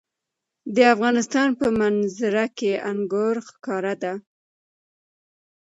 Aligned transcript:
د 0.75 0.77
افغانستان 0.93 1.49
په 1.59 1.67
منظره 1.79 2.45
کې 2.57 2.71
انګور 2.89 3.35
ښکاره 3.47 3.93
ده. 4.03 4.13